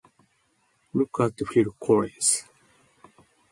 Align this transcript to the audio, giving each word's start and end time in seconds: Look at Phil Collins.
Look 0.95 1.19
at 1.19 1.39
Phil 1.45 1.75
Collins. 1.79 2.45